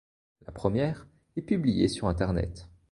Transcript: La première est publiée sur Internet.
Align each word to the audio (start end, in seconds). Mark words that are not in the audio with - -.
La 0.47 0.51
première 0.51 1.05
est 1.35 1.43
publiée 1.43 1.87
sur 1.87 2.07
Internet. 2.07 2.67